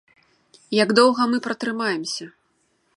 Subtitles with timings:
[0.83, 2.25] Як доўга мы пратрымаемся?